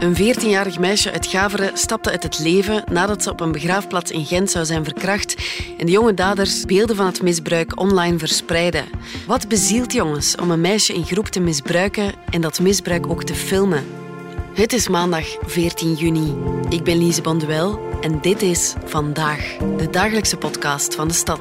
[0.00, 4.24] Een 14-jarig meisje uit Gaveren stapte uit het leven nadat ze op een begraafplaats in
[4.24, 5.36] Gent zou zijn verkracht
[5.78, 8.84] en de jonge daders beelden van het misbruik online verspreiden.
[9.26, 13.34] Wat bezielt jongens om een meisje in groep te misbruiken en dat misbruik ook te
[13.34, 13.84] filmen?
[14.54, 16.34] Het is maandag 14 juni.
[16.68, 21.40] Ik ben Lise Bonduel en dit is Vandaag, de dagelijkse podcast van de Stad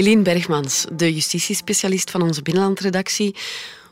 [0.00, 3.36] Eline Bergmans, de justitiespecialist van onze binnenlandredactie.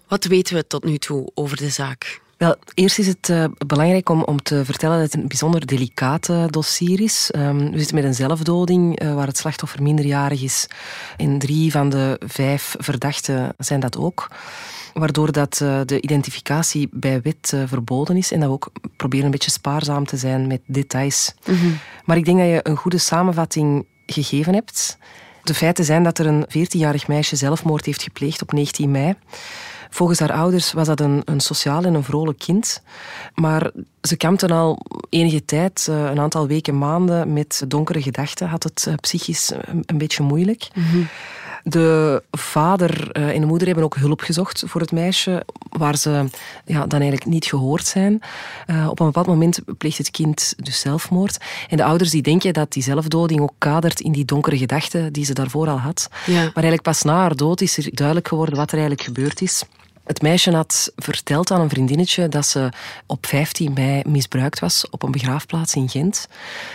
[0.06, 2.20] Wat weten we tot nu toe over de zaak?
[2.36, 6.28] Wel, eerst is het uh, belangrijk om, om te vertellen dat het een bijzonder delicaat
[6.28, 7.30] uh, dossier is.
[7.36, 10.66] Um, we zitten met een zelfdoding uh, waar het slachtoffer minderjarig is.
[11.16, 14.30] En drie van de vijf verdachten zijn dat ook.
[14.94, 19.50] Waardoor dat, de identificatie bij wet verboden is en dat we ook proberen een beetje
[19.50, 21.34] spaarzaam te zijn met details.
[21.46, 21.78] Mm -hmm.
[22.04, 24.98] Maar ik denk dat je een goede samenvatting gegeven hebt.
[25.48, 29.14] De feiten zijn dat er een 14-jarig meisje zelfmoord heeft gepleegd op 19 mei.
[29.90, 32.82] Volgens haar ouders was dat een, een sociaal en een vrolijk kind.
[33.34, 33.70] Maar
[34.02, 38.48] ze kampte al enige tijd, eh, een aantal weken, maanden, met donkere gedachten.
[38.48, 39.52] Had het eh, psychisch
[39.86, 40.68] een beetje moeilijk.
[40.72, 41.08] -hmm.
[41.62, 46.24] De vader eh, en de moeder hebben ook hulp gezocht voor het meisje, waar ze
[46.64, 48.20] ja, dan eigenlijk niet gehoord zijn.
[48.66, 51.38] Uh, op een bepaald moment pleegt het kind dus zelfmoord.
[51.68, 55.24] En de ouders die denken dat die zelfdoding ook kadert in die donkere gedachten die
[55.24, 56.08] ze daarvoor al had.
[56.26, 56.34] Ja.
[56.34, 59.64] Maar eigenlijk pas na haar dood is er duidelijk geworden wat er eigenlijk gebeurd is.
[60.08, 62.68] Het meisje had verteld aan een vriendinnetje dat ze
[63.06, 66.28] op 15 mei misbruikt was op een begraafplaats in Gent.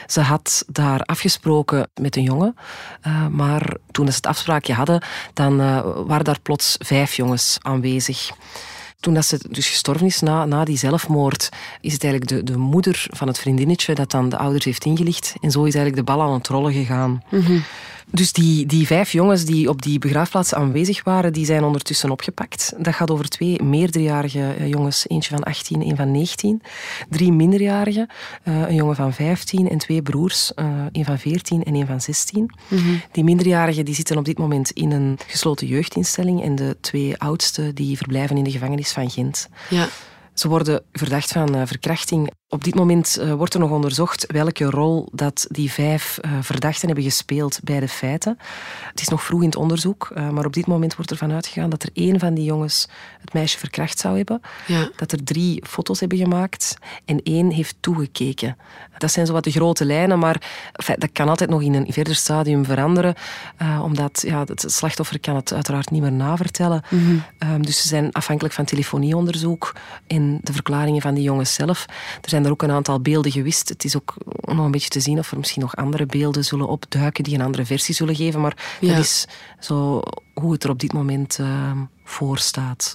[0.08, 2.56] Ze had daar afgesproken met een jongen,
[3.08, 5.04] uh, maar toen ze het afspraakje hadden,
[5.34, 8.30] dan uh, waren daar plots vijf jongens aanwezig.
[9.00, 11.50] Toen dat ze dus gestorven is na, na die zelfmoord,
[11.82, 15.36] is het eigenlijk de, de moeder van het vriendinnetje dat dan de ouders heeft ingelicht.
[15.42, 17.24] En zo is eigenlijk de bal aan het rollen gegaan.
[17.30, 17.64] Mm.
[18.12, 22.74] Dus die, die vijf jongens die op die begraafplaats aanwezig waren, die zijn ondertussen opgepakt.
[22.78, 25.06] Dat gaat over twee meerderjarige jongens.
[25.08, 26.62] Eentje van 18, een van 19.
[27.10, 28.10] Drie minderjarigen.
[28.44, 30.52] een jongen van 15 en twee broers.
[30.92, 32.52] een van 14 en een van 16.
[32.68, 33.02] Mm -hmm.
[33.12, 36.44] Die minderjarigen die zitten op dit moment in een gesloten jeugdinstelling.
[36.44, 39.50] En de twee oudste die verblijven in de gevangenis van Gent.
[39.70, 39.88] Ja.
[40.34, 42.32] Ze worden verdacht van verkrachting.
[42.54, 46.86] Op dit moment uh, wordt er nog onderzocht welke rol dat die vijf uh, verdachten
[46.86, 48.38] hebben gespeeld bij de feiten.
[48.90, 51.84] Het is nog vroeg in het onderzoek, maar op dit moment wordt ervan uitgegaan dat
[51.84, 52.88] er één van die jongens
[53.22, 54.42] het meisje verkracht zou hebben.
[54.68, 54.90] Ja.
[54.96, 58.58] Dat er drie foto's hebben gemaakt en één heeft toegekeken.
[58.98, 60.42] Dat zijn zo wat de grote lijnen, maar
[60.74, 63.16] enfin, dat kan altijd nog in een verder stadium veranderen,
[63.82, 66.84] omdat ja, het slachtoffer kan het uiteraard niet meer navertellen.
[66.90, 67.62] Mm -hmm.
[67.62, 69.76] dus ze zijn afhankelijk van telefonieonderzoek
[70.08, 71.86] en de verklaringen van die jongens zelf.
[72.22, 73.70] Er zijn er ook een aantal beelden gewist.
[73.70, 76.68] Het is ook nog een beetje te zien of er misschien nog andere beelden zullen
[76.68, 78.42] opduiken die een andere versie zullen geven.
[78.42, 78.96] Maar ja.
[78.96, 79.26] dat is
[79.60, 80.02] zo
[80.34, 81.72] hoe het er op dit moment uh,
[82.04, 82.92] voor staat.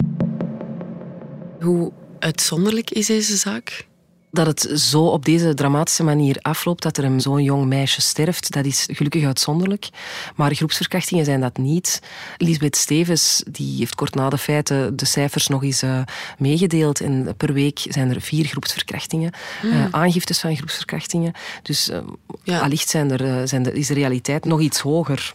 [1.61, 3.88] Hoe uitzonderlijk is deze zaak?
[4.31, 8.65] Dat het zo op deze dramatische manier afloopt, dat er zo'n jong meisje sterft, dat
[8.65, 9.89] is gelukkig uitzonderlijk.
[10.37, 12.03] Maar groepsverkrachtingen zijn dat niet.
[12.37, 16.01] Lisbeth Stevens die heeft kort na de feiten de cijfers nog eens uh,
[16.39, 17.01] meegedeeld.
[17.01, 19.73] En per week zijn er vier groepsverkrachtingen, mm.
[19.73, 21.33] uh, aangiftes van groepsverkrachtingen.
[21.63, 21.99] Dus uh,
[22.43, 22.61] ja.
[22.61, 25.33] allicht zijn er, zijn de, is de realiteit nog iets hoger.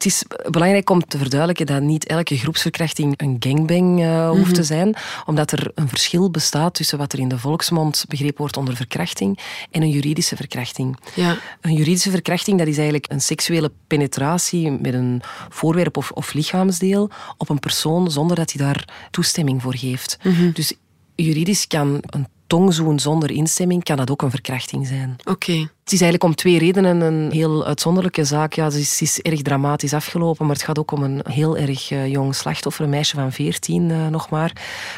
[0.00, 4.54] Het is belangrijk om te verduidelijken dat niet elke groepsverkrachting een gangbang uh, hoeft mm-hmm.
[4.54, 4.96] te zijn,
[5.26, 9.38] omdat er een verschil bestaat tussen wat er in de volksmond begrepen wordt onder verkrachting
[9.70, 10.98] en een juridische verkrachting.
[11.14, 11.38] Ja.
[11.60, 17.10] Een juridische verkrachting dat is eigenlijk een seksuele penetratie met een voorwerp of, of lichaamsdeel
[17.36, 20.18] op een persoon zonder dat hij daar toestemming voor geeft.
[20.22, 20.52] Mm-hmm.
[20.52, 20.74] Dus
[21.14, 25.16] juridisch kan een tongzoen zonder instemming, kan dat ook een verkrachting zijn.
[25.18, 25.30] Oké.
[25.30, 25.68] Okay.
[25.80, 28.52] Het is eigenlijk om twee redenen een heel uitzonderlijke zaak.
[28.52, 32.06] Ja, het is, erg dramatisch afgelopen, maar het gaat ook om een heel erg uh,
[32.06, 34.52] jong slachtoffer, een meisje van 14 uh, nog maar.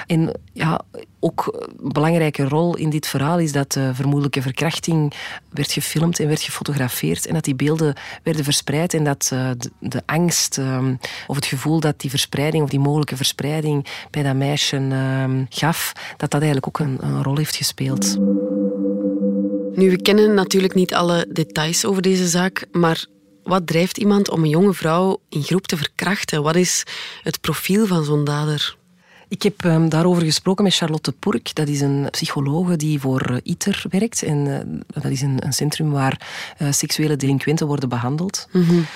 [0.07, 0.81] En ja,
[1.21, 5.15] ook een belangrijke rol in dit verhaal is dat de vermoedelijke verkrachting
[5.51, 9.33] werd gefilmd en werd gefotografeerd en dat die beelden werden verspreid en dat
[9.79, 14.35] de, angst um, of het gevoel dat die verspreiding of die mogelijke verspreiding bij dat
[14.35, 18.19] meisje um, gaf, dat dat eigenlijk ook een, een rol heeft gespeeld.
[19.75, 23.07] Nu, we kennen natuurlijk niet alle details over deze zaak, maar
[23.43, 26.43] wat drijft iemand om een jonge vrouw in groep te verkrachten?
[26.43, 26.83] Wat is
[27.23, 28.77] het profiel van zo'n dader?
[29.33, 31.55] Ik heb um, daarover gesproken met Charlotte Purk.
[31.55, 34.23] Dat is een psychologe die voor uh, ITER werkt.
[34.23, 34.59] En uh,
[35.03, 36.21] dat is een, een centrum waar
[36.59, 38.49] uh, seksuele delinquenten worden behandeld.
[38.51, 38.87] Mm -hmm.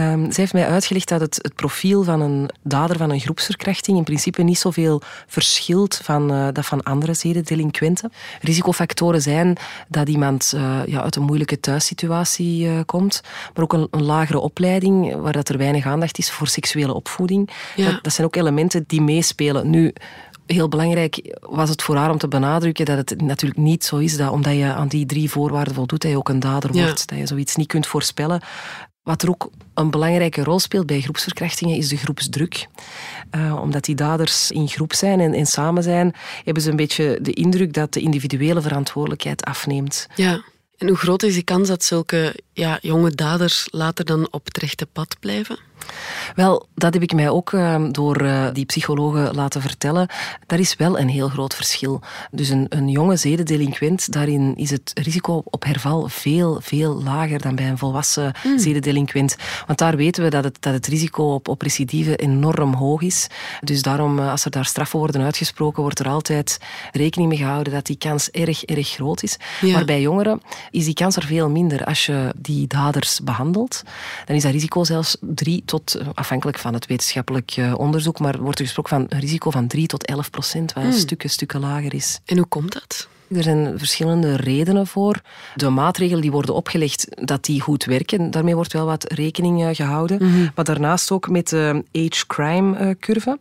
[0.00, 3.96] um, zij heeft mij uitgelegd dat het, het, profiel van een dader van een groepsverkrachting
[3.96, 8.12] in principe niet zoveel verschilt van dat van andere zedendelinquenten.
[8.40, 9.56] Risicofactoren zijn
[9.88, 10.54] dat iemand
[10.86, 13.22] ja, uit een moeilijke thuissituatie komt,
[13.54, 17.50] maar ook een, een, lagere opleiding waar dat er weinig aandacht is voor seksuele opvoeding.
[17.76, 17.90] Ja.
[17.90, 19.70] Dat, dat zijn ook elementen die meespelen.
[19.70, 19.85] Nu,
[20.46, 24.16] heel belangrijk was het voor haar om te benadrukken dat het natuurlijk niet zo is
[24.16, 27.08] dat omdat je aan die drie voorwaarden voldoet, dat je ook een dader wordt.
[27.08, 28.40] Dat je zoiets niet kunt voorspellen.
[29.02, 32.66] Wat er ook een belangrijke rol speelt bij groepsverkrachtingen is de groepsdruk.
[33.36, 37.18] Uh, omdat die daders in groep zijn en, en samen zijn, hebben ze een beetje
[37.22, 40.06] de indruk dat de individuele verantwoordelijkheid afneemt.
[40.14, 40.42] Ja.
[40.76, 44.58] En hoe groot is de kans dat zulke ja, jonge daders later dan op het
[44.58, 45.58] rechte pad blijven?
[46.34, 50.08] Wel, dat heb ik mij ook uh, door uh, die psychologen laten vertellen.
[50.46, 52.00] Daar is wel een heel groot verschil.
[52.30, 57.54] Dus een, een jonge zedendelinquent, daarin is het risico op herval veel, veel lager dan
[57.54, 58.58] bij een volwassen mm.
[58.58, 59.36] zedendelinquent.
[59.66, 63.26] Want daar weten we dat het, dat het risico op, op recidive enorm hoog is.
[63.60, 66.58] Dus daarom, uh, als er daar straffen worden uitgesproken, wordt er altijd
[66.92, 69.36] rekening mee gehouden dat die kans erg, erg groot is.
[69.60, 69.72] Ja.
[69.72, 71.84] Maar bij jongeren is die kans er veel minder.
[71.84, 73.82] Als je die daders behandelt,
[74.24, 78.38] dan is dat risico zelfs drie tot, eh, afhankelijk van het wetenschappelijk eh, onderzoek, maar
[78.38, 80.98] wordt er gesproken van een risico van 3 tot 11 procent, wat een hmm.
[80.98, 82.20] stukken, stukken lager is.
[82.24, 83.08] En hoe komt dat?
[83.28, 85.20] Er zijn verschillende redenen voor.
[85.54, 89.74] De maatregelen die worden opgelegd, dat die goed werken, daarmee wordt wel wat rekening eh,
[89.74, 90.18] gehouden.
[90.22, 90.50] Mm -hmm.
[90.54, 93.38] Maar daarnaast ook met de age crime curve.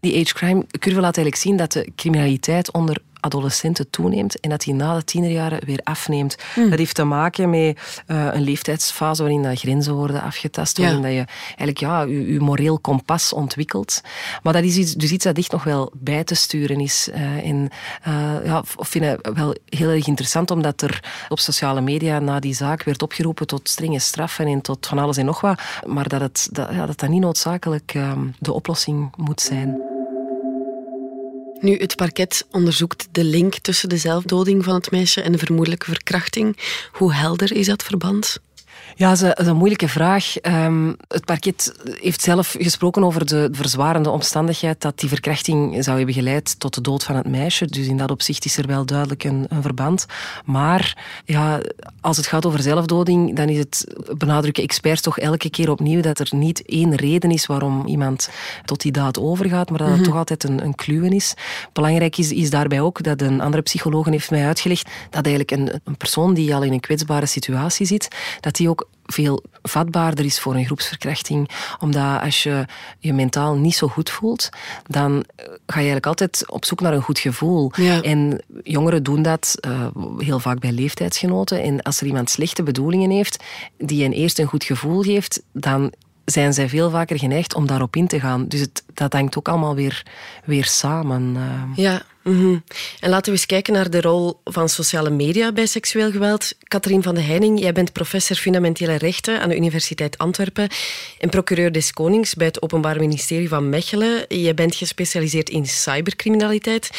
[0.00, 4.60] Die age crime curve laat eigenlijk zien dat de criminaliteit onder adolescenten toeneemt en dat
[4.60, 6.36] die na de tienerjaren weer afneemt.
[6.54, 6.70] Mm.
[6.70, 11.10] Dat heeft te maken met uh, een leeftijdsfase waarin dat grenzen worden afgetast, waarin dat
[11.10, 14.00] je eigenlijk ja, je, je, moreel kompas ontwikkelt.
[14.42, 17.08] Maar dat is iets, dus iets dat echt nog wel bij te sturen is.
[17.08, 17.68] Uh, en
[18.08, 22.54] uh, ja, vind het wel heel erg interessant, omdat er op sociale media na die
[22.54, 26.20] zaak werd opgeroepen tot strenge straffen en tot van alles en nog wat, maar dat
[26.20, 29.95] het, dat, ja, dat, dat niet noodzakelijk um, de oplossing moet zijn.
[31.60, 35.86] Nu, het parket onderzoekt de link tussen de zelfdoding van het meisje en de vermoedelijke
[35.86, 36.56] verkrachting.
[36.92, 38.38] Hoe helder is dat verband?
[38.94, 40.34] Ja, dat is een moeilijke vraag.
[40.42, 46.14] Um, het parket heeft zelf gesproken over de verzwarende omstandigheid dat die verkrachting zou hebben
[46.14, 47.66] geleid tot de dood van het meisje.
[47.66, 50.06] Dus in dat opzicht is er wel duidelijk een, een verband.
[50.44, 51.60] Maar ja,
[52.00, 56.18] als het gaat over zelfdoding, dan is het, benadrukken experts toch elke keer opnieuw dat
[56.18, 58.28] er niet één reden is waarom iemand
[58.64, 60.10] tot die daad overgaat, maar dat het mm -hmm.
[60.10, 61.34] toch altijd een, een kluwen is.
[61.72, 65.80] Belangrijk is, is daarbij ook dat een andere psycholoog heeft mij uitgelegd dat eigenlijk een,
[65.84, 68.08] een persoon die al in een kwetsbare situatie zit,
[68.40, 68.75] dat die ook
[69.06, 71.50] veel vatbaarder is voor een groepsverkrachting.
[71.78, 72.64] Omdat als je
[72.98, 74.48] je mentaal niet zo goed voelt,
[74.86, 77.70] dan ga je eigenlijk altijd op zoek naar een goed gevoel.
[77.76, 78.02] Ja.
[78.02, 79.86] En jongeren doen dat uh,
[80.18, 81.62] heel vaak bij leeftijdsgenoten.
[81.62, 83.44] En als er iemand slechte bedoelingen heeft,
[83.78, 85.92] die een eerst een goed gevoel geeft, dan
[86.26, 88.48] zijn zij veel vaker geneigd om daarop in te gaan.
[88.48, 90.02] Dus het, dat hangt ook allemaal weer,
[90.44, 91.34] weer samen.
[91.36, 91.76] Uh.
[91.84, 92.02] Ja.
[92.22, 92.64] -hmm.
[93.00, 96.52] En laten we eens kijken naar de rol van sociale media bij seksueel geweld.
[96.62, 100.68] Katrien van de Heining, jij bent professor fundamentele rechten aan de Universiteit Antwerpen
[101.18, 104.24] en procureur des Konings bij het Openbaar Ministerie van Mechelen.
[104.28, 106.90] Je bent gespecialiseerd in cybercriminaliteit.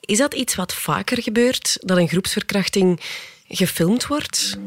[0.00, 3.00] Is dat iets wat vaker gebeurt, dat een groepsverkrachting
[3.48, 4.58] gefilmd wordt?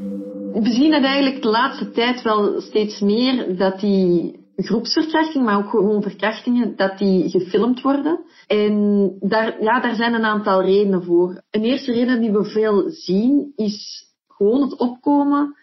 [0.53, 5.69] We zien dat eigenlijk de laatste tijd wel steeds meer dat die groepsverkrachting, maar ook
[5.69, 8.19] gewoon verkrachtingen, dat die gefilmd worden.
[8.47, 11.41] En daar, ja, daar zijn een aantal redenen voor.
[11.51, 15.55] Een eerste reden die we veel zien is gewoon het opkomen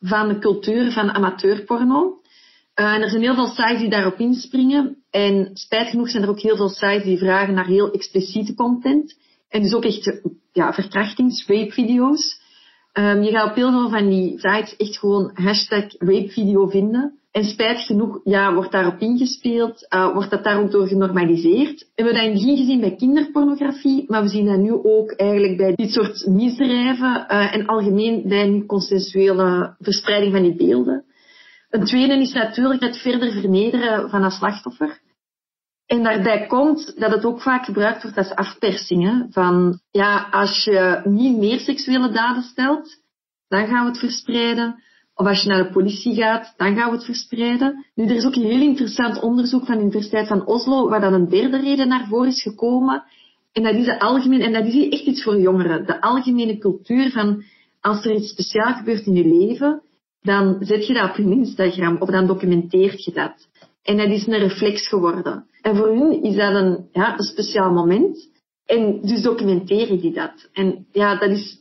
[0.00, 2.20] van de cultuur van amateurporno.
[2.80, 4.96] Uh, en er zijn heel veel sites die daarop inspringen.
[5.10, 9.18] En spijt genoeg zijn er ook heel veel sites die vragen naar heel expliciete content.
[9.48, 10.20] En dus ook echt
[10.52, 12.40] ja, verkrachtings, rape-video's.
[12.92, 17.18] Um, je gaat op heel veel van die sites echt gewoon hashtag rape-video vinden.
[17.30, 21.80] En spijt genoeg ja, wordt daarop ingespeeld, uh, wordt dat daar ook door genormaliseerd.
[21.80, 25.12] We hebben dat in het begin gezien bij kinderpornografie, maar we zien dat nu ook
[25.12, 31.04] eigenlijk bij dit soort misdrijven uh, en algemeen bij consensuele verspreiding van die beelden.
[31.70, 35.00] Een tweede is natuurlijk het verder vernederen van een slachtoffer.
[35.86, 39.26] En daarbij komt dat het ook vaak gebruikt wordt als afpersing.
[39.30, 43.00] Van, ja, als je niet meer seksuele daden stelt,
[43.48, 44.82] dan gaan we het verspreiden.
[45.14, 47.86] Of als je naar de politie gaat, dan gaan we het verspreiden.
[47.94, 51.12] Nu, er is ook een heel interessant onderzoek van de Universiteit van Oslo, waar dan
[51.12, 53.04] een derde reden naar voren is gekomen.
[53.52, 55.86] En dat is de algemeen, en dat is echt iets voor jongeren.
[55.86, 57.44] De algemene cultuur van,
[57.80, 59.82] als er iets speciaals gebeurt in je leven,
[60.22, 63.48] dan zet je dat op je Instagram, of dan documenteert je dat.
[63.82, 65.46] En dat is een reflex geworden.
[65.60, 68.30] En voor hun is dat een, ja, een speciaal moment.
[68.66, 70.48] En dus documenteren die dat.
[70.52, 71.60] En ja, dat is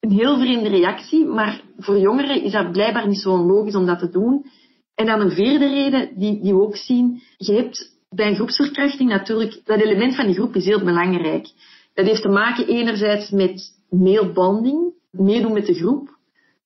[0.00, 3.98] een heel vreemde reactie, maar voor jongeren is dat blijkbaar niet zo logisch om dat
[3.98, 4.44] te doen.
[4.94, 7.22] En dan een vierde reden die, die we ook zien.
[7.36, 11.48] Je hebt bij een groepsverkrachting natuurlijk, dat element van die groep is heel belangrijk.
[11.94, 16.18] Dat heeft te maken enerzijds met mailbonding, meedoen met de groep.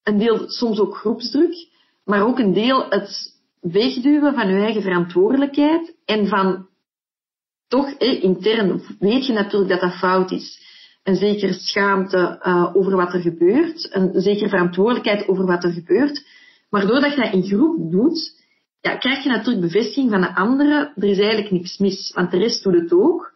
[0.03, 1.69] Een deel soms ook groepsdruk,
[2.05, 3.34] maar ook een deel het
[3.73, 6.69] wegduwen van je eigen verantwoordelijkheid en van
[7.69, 10.63] toch eh, intern weet je natuurlijk dat dat fout is.
[11.03, 16.27] Een zekere schaamte uh, over wat er gebeurt, een zekere verantwoordelijkheid over wat er gebeurt.
[16.71, 18.43] Maar doordat je dat in groep doet,
[18.81, 20.93] ja, krijg je natuurlijk bevestiging van de anderen.
[20.97, 23.33] Er is eigenlijk niks mis, want de rest doet het ook.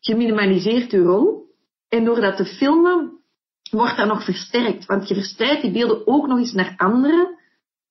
[0.00, 1.44] Je minimaliseert je rol.
[1.88, 3.12] En door dat te filmen,
[3.70, 4.86] wordt dat nog versterkt.
[4.86, 7.35] Want je verspreidt die beelden ook nog eens naar anderen,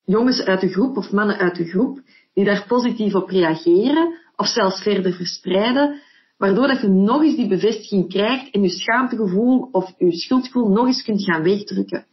[0.05, 2.01] jongens uit de groep of mannen uit de groep,
[2.33, 6.01] die daar positief op reageren of zelfs verder verspreiden,
[6.37, 10.85] waardoor dat je nog eens die bevestiging krijgt en je schaamtegevoel of je schuldgevoel nog
[10.85, 12.05] eens kunt gaan wegdrukken.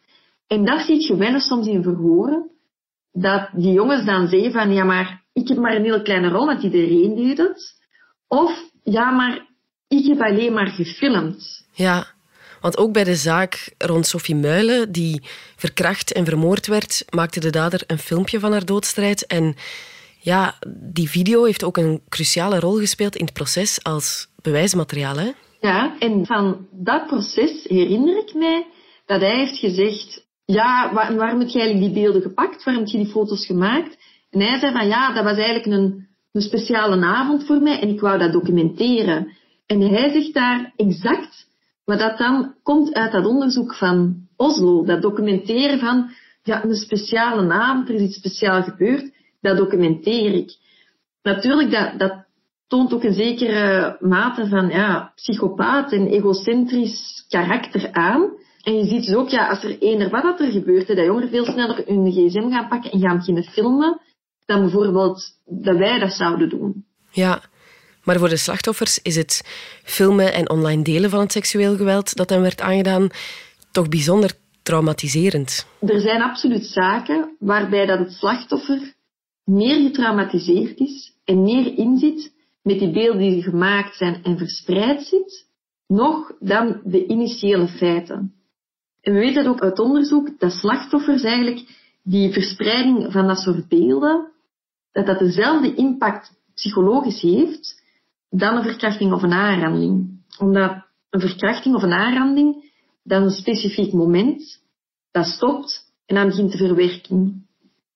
[0.47, 2.51] En dat ziet je wel soms in verhoren,
[3.13, 6.47] dat die jongens dan zeggen van, ja maar, ik heb maar een hele kleine rol,
[6.47, 7.81] want iedereen deed het.
[8.29, 9.47] Of, ja maar,
[9.89, 11.67] ik heb alleen maar gefilmd.
[11.73, 12.07] Ja,
[12.63, 15.23] want ook bij de zaak rond Sophie Muilen, die
[15.57, 19.27] verkracht en vermoord werd, maakte de dader een filmpje van haar doodstrijd.
[19.27, 19.57] En
[20.19, 25.17] ja, die video heeft ook een cruciale rol gespeeld in het proces als bewijsmateriaal.
[25.17, 25.31] Hè?
[25.61, 28.67] Ja, en van dat proces herinner ik mij
[29.07, 32.65] dat hij heeft gezegd ja, waar, waarom heb je eigenlijk die beelden gepakt?
[32.65, 33.97] Waarom heb je die foto's gemaakt?
[34.31, 37.89] En hij zei van ja, dat was eigenlijk een, een speciale avond voor mij en
[37.89, 39.37] ik wou dat documenteren.
[39.67, 41.47] En hij zegt daar exact
[41.85, 44.85] wat dat dan komt uit dat onderzoek van Oslo.
[44.85, 46.11] Dat documenteren van
[46.43, 50.57] ja, een speciale avond, er is iets speciaals gebeurd, dat documenteer ik.
[51.23, 52.25] Natuurlijk, dat, dat
[52.67, 58.41] toont ook een zekere mate van ja, psychopaat en egocentrisch karakter aan.
[58.63, 61.29] En je ziet dus ook, ja, als er eender wat dat er gebeurt, dat jongeren
[61.29, 64.01] veel sneller hun gsm gaan pakken en gaan beginnen filmen,
[64.45, 66.85] dan bijvoorbeeld dat wij dat zouden doen.
[67.11, 67.43] Ja,
[68.03, 69.43] maar voor de slachtoffers is het
[69.83, 73.09] filmen en online delen van het seksueel geweld dat hen werd aangedaan
[73.71, 74.33] toch bijzonder
[74.63, 75.67] traumatiserend.
[75.81, 78.95] Er zijn absoluut zaken waarbij dat het slachtoffer
[79.45, 82.33] meer getraumatiseerd is en meer inzit
[82.63, 85.47] met die beelden die gemaakt zijn en verspreid zit,
[85.87, 88.35] nog dan de initiële feiten.
[89.01, 91.67] En we weten ook uit onderzoek dat slachtoffers eigenlijk
[92.03, 94.31] die verspreiding van dat soort beelden,
[94.93, 97.82] dat dat dezelfde impact psychologisch heeft
[98.35, 100.21] dan een verkrachting of een aanranding.
[100.39, 102.71] Omdat een verkrachting of een aanranding,
[103.05, 104.63] is een specifiek moment,
[105.11, 107.47] dat stopt en dan begint de verwerking.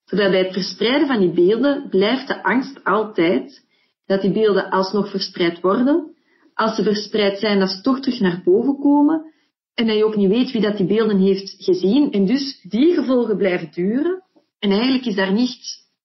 [0.04, 3.64] Zodat bij het verspreiden van die beelden blijft de angst altijd
[4.06, 6.14] dat die beelden alsnog verspreid worden.
[6.54, 9.32] Als ze verspreid zijn, dat ze toch terug naar boven komen
[9.74, 12.12] en dat je ook niet weet wie dat die beelden heeft gezien.
[12.12, 14.22] En dus die gevolgen blijven duren.
[14.58, 15.58] En eigenlijk is daar niet,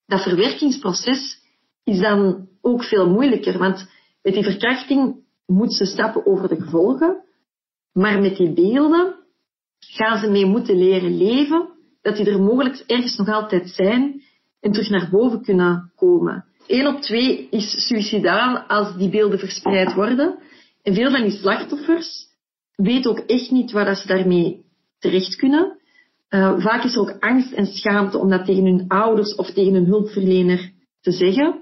[0.05, 1.39] dat verwerkingsproces
[1.83, 3.57] is dan ook veel moeilijker.
[3.57, 3.89] Want
[4.21, 7.23] met die verkrachting moet ze stappen over de gevolgen.
[7.93, 9.15] Maar met die beelden
[9.79, 11.69] gaan ze mee moeten leren leven.
[12.01, 14.21] Dat die er mogelijk ergens nog altijd zijn
[14.59, 16.45] en terug naar boven kunnen komen.
[16.67, 20.39] 1 op 2 is suicidaal als die beelden verspreid worden.
[20.81, 22.27] En veel van die slachtoffers
[22.75, 24.65] weet ook echt niet waar ze daarmee
[24.99, 25.79] terecht kunnen.
[26.29, 29.73] Uh, vaak is er ook angst en schaamte om dat tegen hun ouders of tegen
[29.73, 31.61] een hulpverlener te zeggen.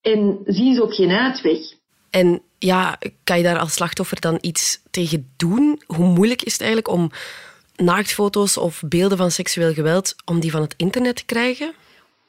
[0.00, 1.58] En zien ze ook geen uitweg.
[2.18, 5.82] En ja, kan je daar als slachtoffer dan iets tegen doen?
[5.86, 7.10] Hoe moeilijk is het eigenlijk om
[7.76, 11.72] naaktfoto's of beelden van seksueel geweld, om die van het internet te krijgen?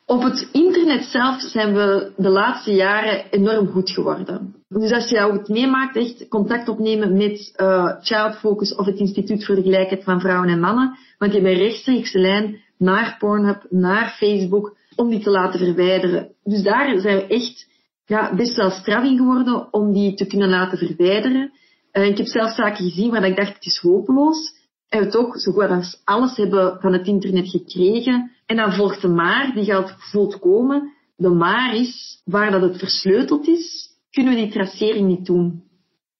[0.05, 4.55] Op het internet zelf zijn we de laatste jaren enorm goed geworden.
[4.67, 9.46] Dus als je het meemaakt, echt contact opnemen met uh, Child Focus of het Instituut
[9.46, 14.15] voor de Gelijkheid van Vrouwen en Mannen, want je bent rechtstreeks lijn naar Pornhub, naar
[14.17, 16.29] Facebook, om die te laten verwijderen.
[16.43, 17.68] Dus daar zijn we echt
[18.09, 21.51] ja, best wel straf geworden om die te kunnen laten verwijderen.
[21.93, 24.57] Uh, ik heb zelf zaken gezien waar ik dacht, het is hopeloos.
[24.89, 28.31] En we toch zo goed als alles hebben van het internet gekregen.
[28.45, 30.93] En dan volgt de maar, die gaat voelt komen.
[31.15, 35.63] De maar is, waar dat het versleuteld is, kunnen we die tracering niet doen.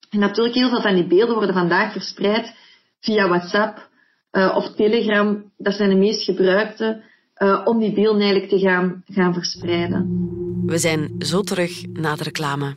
[0.10, 2.55] En natuurlijk, heel veel van die beelden worden vandaag verspreid
[3.00, 3.89] via WhatsApp
[4.31, 5.51] uh, of Telegram.
[5.58, 7.03] Dat zijn de meest gebruikte
[7.39, 10.27] uh, om die beelden eigenlijk te gaan, gaan verspreiden.
[10.65, 12.75] We zijn zo terug na de reclame.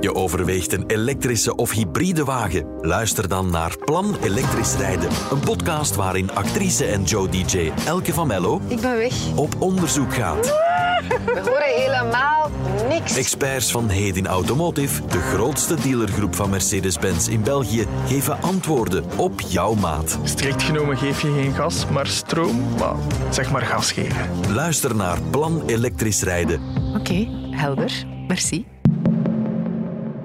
[0.00, 2.66] Je overweegt een elektrische of hybride wagen?
[2.80, 5.08] Luister dan naar Plan Elektrisch Rijden.
[5.30, 9.12] Een podcast waarin actrice en Joe DJ Elke van Mello Ik ben weg.
[9.36, 10.46] op onderzoek gaat.
[11.08, 12.50] We horen helemaal
[12.98, 13.16] niks.
[13.16, 19.74] Experts van Hedin Automotive, de grootste dealergroep van Mercedes-Benz in België, geven antwoorden op jouw
[19.74, 20.18] maat.
[20.22, 22.94] Strikt genomen geef je geen gas, maar stroom, maar
[23.30, 24.28] zeg maar gas geven.
[24.54, 26.60] Luister naar Plan Elektrisch Rijden.
[26.94, 28.04] Oké, helder.
[28.28, 28.64] Merci.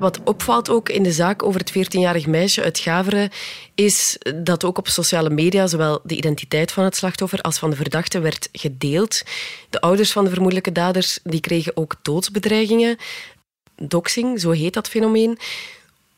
[0.02, 3.30] Wat opvalt ook in de zaak over het 14-jarig meisje uit Gaveren,
[3.76, 7.76] is dat ook op sociale media zowel de identiteit van het slachtoffer als van de
[7.76, 9.24] verdachte werd gedeeld.
[9.70, 12.98] De ouders van de vermoedelijke daders die kregen ook doodsbedreigingen.
[13.76, 15.38] Doxing, zo heet dat fenomeen.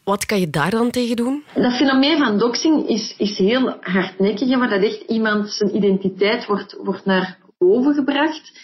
[0.03, 1.43] Wat kan je daar dan tegen doen?
[1.55, 6.77] Dat fenomeen van doxing is, is heel hardnekkig, waar dat echt iemand zijn identiteit wordt,
[6.83, 8.59] wordt naar boven gebracht.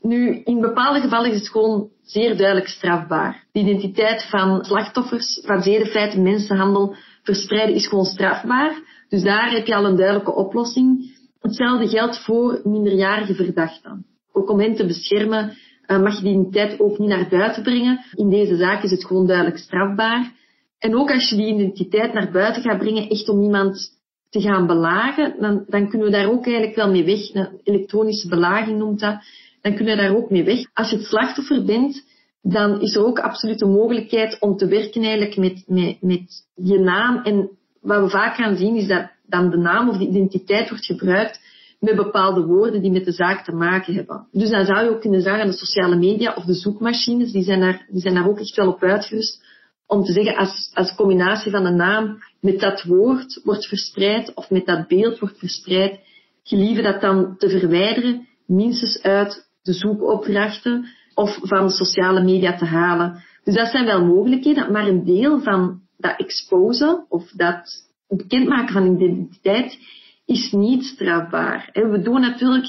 [0.00, 3.44] Nu, in bepaalde gevallen is het gewoon zeer duidelijk strafbaar.
[3.52, 8.74] De identiteit van slachtoffers van zedenfeiten, mensenhandel verspreiden is gewoon strafbaar.
[9.08, 11.12] Dus daar heb je al een duidelijke oplossing.
[11.40, 14.06] Hetzelfde geldt voor minderjarige verdachten.
[14.32, 15.56] Ook om hen te beschermen
[15.86, 18.04] uh, mag je die identiteit ook niet naar buiten brengen.
[18.14, 20.32] In deze zaak is het gewoon duidelijk strafbaar.
[20.78, 23.90] En ook als je die identiteit naar buiten gaat brengen, echt om iemand
[24.30, 27.48] te gaan belagen, dan, dan kunnen we daar ook eigenlijk wel mee weg.
[27.62, 29.24] Elektronische belaging noemt dat
[29.64, 30.58] dan kun je daar ook mee weg.
[30.72, 32.04] Als je het slachtoffer bent,
[32.42, 36.78] dan is er ook absoluut de mogelijkheid om te werken eigenlijk met, met, met je
[36.78, 37.22] naam.
[37.22, 40.84] En wat we vaak gaan zien is dat dan de naam of de identiteit wordt
[40.84, 41.40] gebruikt
[41.80, 44.26] met bepaalde woorden die met de zaak te maken hebben.
[44.32, 47.60] Dus dan zou je ook kunnen zeggen, de sociale media of de zoekmachines, die zijn
[47.60, 49.44] daar, die zijn daar ook echt wel op uitgerust
[49.86, 54.50] om te zeggen, als, als combinatie van de naam met dat woord wordt verspreid of
[54.50, 56.00] met dat beeld wordt verspreid,
[56.42, 63.22] gelieve dat dan te verwijderen, minstens uit de zoekopdrachten of van sociale media te halen.
[63.44, 68.94] Dus dat zijn wel mogelijkheden, maar een deel van dat exposen of dat bekendmaken van
[68.94, 69.78] identiteit
[70.24, 71.70] is niet strafbaar.
[71.72, 72.66] We doen natuurlijk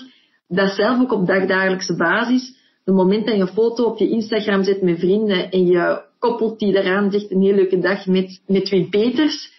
[0.48, 2.54] dat zelf ook op dagdagelijkse basis.
[2.84, 6.60] De moment dat je een foto op je Instagram zet met vrienden en je koppelt
[6.60, 9.54] die eraan, zegt een hele leuke dag met, met Wim Peters,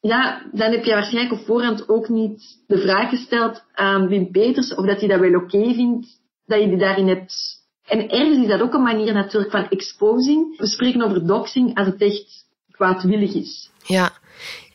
[0.00, 4.74] ja, dan heb je waarschijnlijk op voorhand ook niet de vraag gesteld aan Wim Peters
[4.74, 6.20] of dat hij dat wel oké vindt
[6.52, 7.60] dat je die daarin hebt.
[7.86, 10.58] En ergens is dat ook een manier natuurlijk van exposing.
[10.58, 13.70] We spreken over doxing als het echt kwaadwillig is.
[13.84, 14.10] Ja.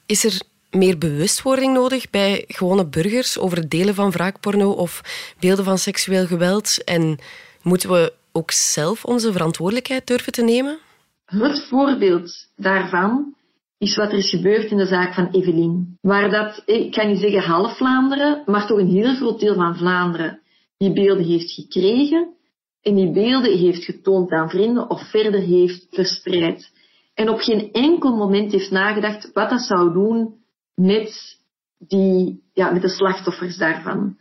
[0.05, 5.01] Is er meer bewustwording nodig bij gewone burgers over het delen van wraakporno of
[5.39, 6.83] beelden van seksueel geweld?
[6.83, 7.19] En
[7.61, 10.79] moeten we ook zelf onze verantwoordelijkheid durven te nemen?
[11.25, 13.35] Het voorbeeld daarvan
[13.77, 15.97] is wat er is gebeurd in de zaak van Evelien.
[16.01, 19.77] Waar dat, ik kan niet zeggen half Vlaanderen, maar toch een heel groot deel van
[19.77, 20.39] Vlaanderen
[20.77, 22.35] die beelden heeft gekregen
[22.81, 26.71] en die beelden heeft getoond aan vrienden of verder heeft verspreid.
[27.13, 30.35] En op geen enkel moment heeft nagedacht wat dat zou doen
[30.75, 31.39] met,
[31.77, 34.17] die, ja, met de slachtoffers daarvan.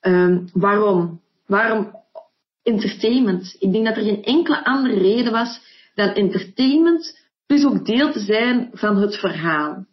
[0.00, 1.20] Um, waarom?
[1.46, 1.92] Waarom
[2.62, 3.56] entertainment?
[3.58, 5.60] Ik denk dat er geen enkele andere reden was
[5.94, 9.86] dan entertainment, plus ook deel te zijn van het verhaal.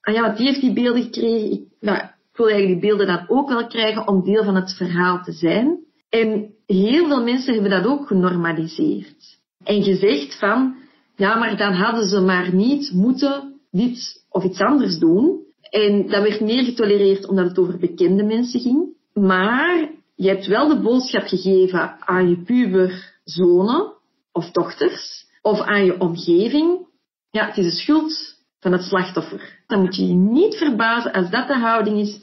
[0.00, 1.72] Ah ja, die heeft die beelden gekregen.
[1.80, 2.09] Nou,
[2.40, 5.78] wil eigenlijk die beelden dan ook wel krijgen om deel van het verhaal te zijn.
[6.08, 9.38] En heel veel mensen hebben dat ook genormaliseerd.
[9.64, 10.74] En gezegd van,
[11.16, 15.38] ja, maar dan hadden ze maar niet moeten dit of iets anders doen.
[15.70, 18.96] En dat werd meer getolereerd omdat het over bekende mensen ging.
[19.14, 23.92] Maar je hebt wel de boodschap gegeven aan je puberzonen
[24.32, 26.86] of dochters of aan je omgeving.
[27.30, 29.62] Ja, het is de schuld van het slachtoffer.
[29.66, 32.20] Dan moet je je niet verbazen als dat de houding is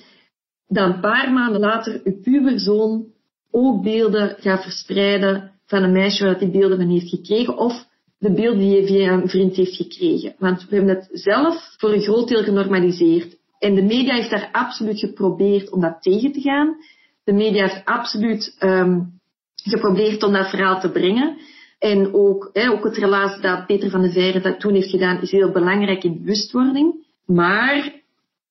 [0.67, 3.05] dat een paar maanden later uw puberzoon
[3.51, 7.85] ook beelden gaat verspreiden van een meisje waar die beelden van heeft gekregen of
[8.19, 10.35] de beelden die je via een vriend heeft gekregen.
[10.37, 13.37] Want we hebben het zelf voor een groot deel genormaliseerd.
[13.59, 16.75] En de media heeft daar absoluut geprobeerd om dat tegen te gaan.
[17.23, 19.19] De media heeft absoluut um,
[19.63, 21.37] geprobeerd om dat verhaal te brengen.
[21.79, 25.21] En ook, hè, ook het relaas dat Peter van de Veire dat toen heeft gedaan,
[25.21, 27.05] is heel belangrijk in bewustwording.
[27.25, 28.01] Maar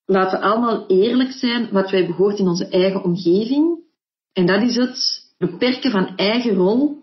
[0.05, 3.79] laten we allemaal eerlijk zijn wat wij behoort in onze eigen omgeving.
[4.33, 7.03] En dat is het beperken van eigen rol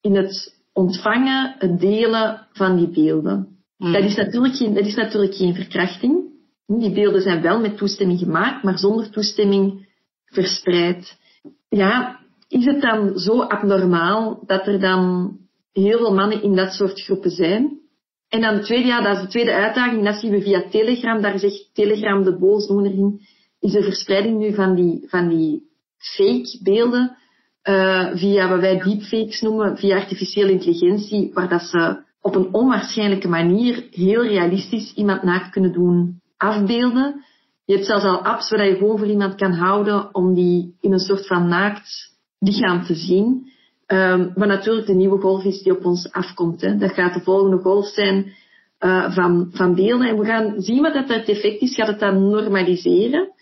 [0.00, 3.48] in het ontvangen, het delen van die beelden.
[3.76, 3.92] Hmm.
[3.92, 6.24] Dat, is natuurlijk geen, dat is natuurlijk geen verkrachting.
[6.66, 9.88] Die beelden zijn wel met toestemming gemaakt, maar zonder toestemming
[10.24, 11.18] verspreid.
[11.68, 15.36] Ja, is het dan zo abnormaal dat er dan
[15.82, 17.78] heel veel mannen in dat soort groepen zijn?
[18.28, 21.22] En dan het tweede, ja, dat is de tweede uitdaging, dat zien we via Telegram.
[21.22, 23.20] Daar zegt Telegram de boosdoener in,
[23.60, 25.62] is de verspreiding nu van die, van die
[25.96, 27.16] fake beelden,
[27.64, 33.28] uh, via wat wij deepfakes noemen, via artificiële intelligentie, waar dat ze op een onwaarschijnlijke
[33.28, 37.24] manier heel realistisch iemand naakt kunnen doen afbeelden.
[37.64, 40.92] Je hebt zelfs al apps waar je gewoon voor iemand kan houden om die in
[40.92, 43.52] een soort van naakt lichaam te zien.
[43.86, 46.60] Um, wat natuurlijk de nieuwe golf is die op ons afkomt.
[46.60, 46.76] Hè.
[46.76, 48.34] Dat gaat de volgende golf zijn
[48.80, 50.08] uh, van, van beelden.
[50.08, 51.74] En we gaan zien wat dat effect is.
[51.74, 53.32] Gaat het dat normaliseren?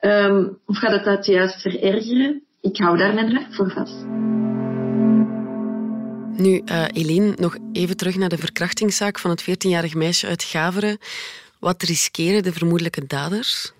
[0.00, 2.42] Um, of gaat het dat juist verergeren?
[2.60, 4.04] Ik hou daar mijn hart voor vast.
[6.36, 10.98] Nu, uh, Eline, nog even terug naar de verkrachtingszaak van het 14-jarig meisje uit Gaveren.
[11.60, 13.72] Wat riskeren de vermoedelijke daders?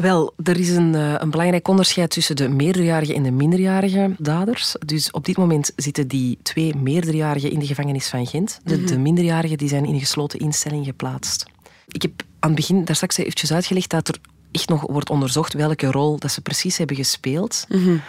[0.00, 4.74] Wel, er is een, eh, een, belangrijk onderscheid tussen de meerderjarige en de minderjarige daders.
[4.86, 8.60] Dus op dit moment zitten die twee meerderjarigen in de gevangenis van Gent.
[8.64, 8.86] De, mhm.
[8.86, 11.46] de minderjarigen die zijn in een gesloten instelling geplaatst.
[11.88, 14.18] Ik heb aan het begin daar straks eventjes uitgelegd dat er
[14.50, 17.66] echt nog wordt onderzocht welke rol dat ze precies hebben gespeeld.
[17.68, 18.00] Mm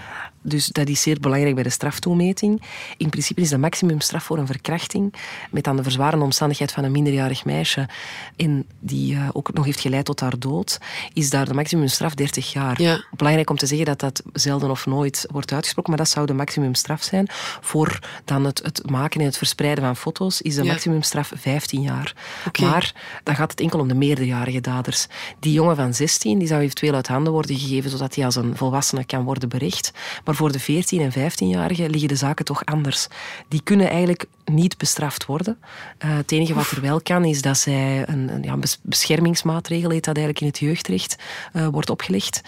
[0.47, 2.61] dus dat is zeer belangrijk bij de straftoemeting.
[2.97, 5.13] In principe is de maximumstraf voor een verkrachting,
[5.51, 7.89] met dan de verzwarende omstandigheid van een minderjarig meisje,
[8.35, 10.79] en die uh, ook nog heeft geleid tot haar dood,
[11.13, 12.81] is daar de maximumstraf 30 jaar.
[12.81, 13.05] Ja.
[13.15, 16.33] Belangrijk om te zeggen dat dat zelden of nooit wordt uitgesproken, maar dat zou de
[16.33, 17.27] maximumstraf zijn.
[17.61, 20.71] Voor dan het, het maken en het verspreiden van foto's is de ja.
[20.71, 22.15] maximumstraf 15 jaar.
[22.47, 22.69] Okay.
[22.69, 25.07] Maar dan gaat het enkel om de meerderjarige daders.
[25.39, 28.57] Die jongen van 16 die zou eventueel uit handen worden gegeven zodat hij als een
[28.57, 29.91] volwassene kan worden bericht.
[30.25, 33.07] Maar voor de 14- en 15-jarigen liggen de zaken toch anders.
[33.47, 35.57] Die kunnen eigenlijk niet bestraft worden.
[36.05, 40.05] Uh, het enige wat er wel kan, is dat zij een, een ja, beschermingsmaatregel, heet
[40.05, 41.15] dat eigenlijk in het jeugdrecht,
[41.53, 42.41] uh, wordt opgelegd.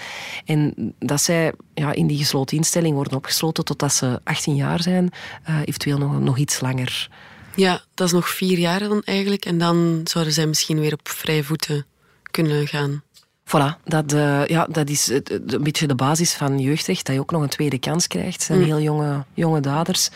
[0.45, 5.11] En dat zij ja, in die gesloten instelling worden opgesloten totdat ze 18 jaar zijn,
[5.49, 7.09] uh, eventueel nog, nog iets langer.
[7.55, 9.45] Ja, dat is nog vier jaar dan eigenlijk.
[9.45, 11.85] En dan zouden zij misschien weer op vrije voeten
[12.31, 13.03] kunnen gaan.
[13.49, 15.07] Voilà, dat, uh, ja, dat is
[15.45, 18.41] een beetje de basis van jeugdrecht, dat je ook nog een tweede kans krijgt.
[18.41, 18.65] Zijn mm.
[18.65, 20.09] heel jonge, jonge daders.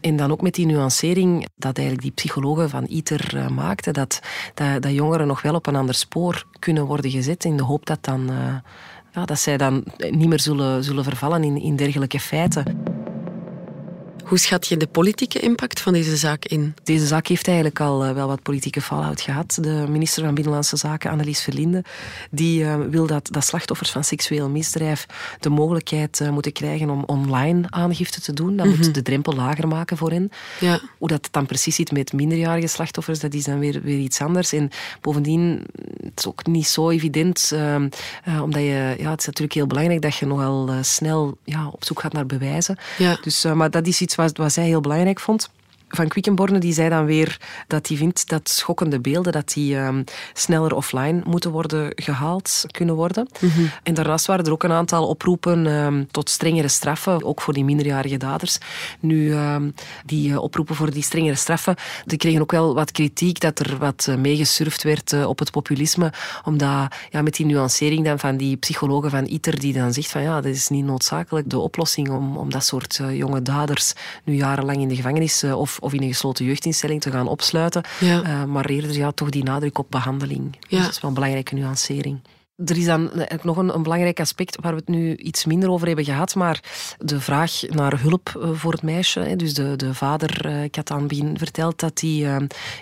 [0.00, 4.20] En dan ook met die nuancering dat eigenlijk die psychologen van ITER uh, maakten, dat,
[4.54, 7.86] dat, dat, jongeren nog wel op een ander spoor kunnen worden gezet in de hoop
[7.86, 8.54] dat, dan, uh,
[9.12, 12.64] ja, dat zij dan niet meer zullen, zullen vervallen in, in dergelijke feiten.
[14.28, 16.74] Hoe schat je de politieke impact van deze zaak in?
[16.82, 19.58] Deze zaak heeft eigenlijk al eh, wel wat politieke fallout gehad.
[19.60, 21.84] De minister van Binnenlandse Zaken, Annelies Verlinde,
[22.30, 25.06] die uh, wil dat, dat slachtoffers van seksueel misdrijf
[25.40, 28.56] de mogelijkheid uh, moeten krijgen om online aangifte te doen.
[28.56, 28.80] Dat mm -hmm.
[28.80, 30.30] moet de drempel lager maken voor hen.
[30.60, 30.80] Ja.
[30.98, 34.52] Hoe dat dan precies zit met minderjarige slachtoffers, dat is dan weer, weer iets anders.
[34.52, 35.66] En bovendien,
[36.02, 37.52] het is ook niet zo evident,
[38.42, 42.00] omdat je, ja, het is natuurlijk heel belangrijk dat je nogal snel ja, op zoek
[42.00, 42.76] gaat naar bewijzen.
[42.98, 43.18] Ja.
[43.22, 45.50] Dus, maar dat is iets wat, wat zij heel belangrijk vond
[45.88, 50.04] van Quickenborne die zei dan weer dat hij vindt dat schokkende beelden dat die um,
[50.32, 53.28] sneller offline moeten worden gehaald kunnen worden.
[53.40, 53.70] Mm -hmm.
[53.82, 57.64] En daarnaast waren er ook een aantal oproepen um, tot strengere straffen, ook voor die
[57.64, 58.58] minderjarige daders.
[59.00, 59.74] Nu, um,
[60.04, 63.78] die uh, oproepen voor die strengere straffen, die kregen ook wel wat kritiek dat er
[63.78, 66.12] wat uh, meegesurfd werd uh, op het populisme,
[66.44, 70.22] omdat ja, met die nuancering dan van die psychologen van ITER die dan zegt van
[70.22, 73.92] ja, dat is niet noodzakelijk de oplossing om, om dat soort jonge daders
[74.24, 77.82] nu jarenlang in de gevangenis of of in een gesloten jeugdinstelling te gaan opsluiten.
[78.00, 78.22] Ja.
[78.22, 80.56] Uh, maar eerder ja, toch die nadruk op behandeling.
[80.60, 80.66] Ja.
[80.68, 82.20] Dus dat is wel een belangrijke nuancering.
[82.64, 83.10] Er is dan
[83.42, 86.62] nog een, een, belangrijk aspect waar we het nu iets minder over hebben gehad, maar
[86.98, 89.36] de vraag naar hulp eh, voor het meisje.
[89.36, 92.10] Dus de, de vader, eh, ik had aan het begin verteld dat hij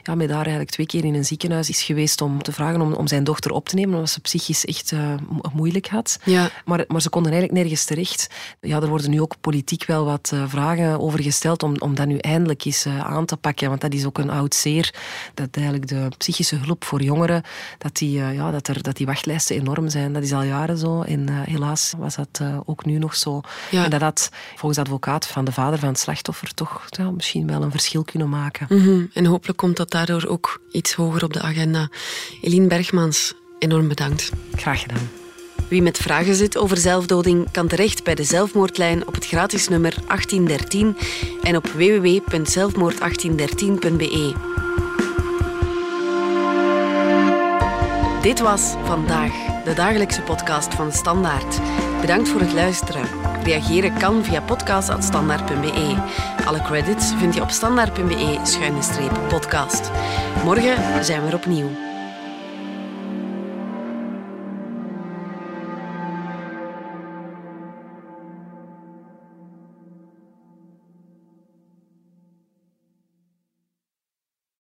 [0.02, 2.92] ja, met haar eigenlijk twee keer in een ziekenhuis is geweest om te vragen om,
[2.92, 5.14] om zijn dochter op te nemen, omdat ze psychisch echt uh,
[5.52, 6.18] moeilijk had.
[6.24, 6.50] Ja.
[6.64, 8.30] Maar, maar ze konden eigenlijk nergens terecht.
[8.60, 12.18] Ja, er worden nu ook politiek wel wat vragen over gesteld om, om dat nu
[12.18, 14.94] eindelijk eens aan te pakken, want dat is ook een oud zeer,
[15.34, 17.42] dat eigenlijk de psychische hulp voor jongeren,
[17.78, 20.12] dat die, ja, dat er, dat die wachtlijsten enorm zijn.
[20.12, 21.02] Dat is al jaren zo.
[21.02, 23.40] En uh, helaas was dat uh, ook nu nog zo.
[23.70, 23.84] Ja.
[23.84, 27.46] En dat had volgens de advocaat van de vader van het slachtoffer toch ja, misschien
[27.46, 28.66] wel een verschil kunnen maken.
[28.68, 29.10] Mm -hmm.
[29.14, 31.88] En hopelijk komt dat daardoor ook iets hoger op de agenda.
[32.42, 34.30] Eline Bergmans, enorm bedankt.
[34.54, 35.08] Graag gedaan.
[35.68, 39.94] Wie met vragen zit over zelfdoding kan terecht bij de zelfmoordlijn op het gratis nummer
[40.06, 40.96] 1813
[41.42, 44.65] en op www.zelfmoord1813.be.
[48.26, 51.60] Dit was Vandaag, de dagelijkse podcast van Standaard.
[52.00, 53.06] Bedankt voor het luisteren.
[53.42, 55.94] Reageren kan via podcast.standaard.be.
[56.44, 59.90] Alle credits vind je op standaard.be-podcast.
[60.44, 61.85] Morgen zijn we er opnieuw.